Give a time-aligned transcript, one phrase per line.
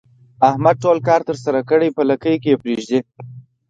[0.49, 2.99] احمد ټول کار ترسره کړي په لکۍ کې یې پرېږدي.